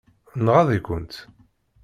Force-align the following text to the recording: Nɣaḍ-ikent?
Nɣaḍ-ikent? 0.45 1.15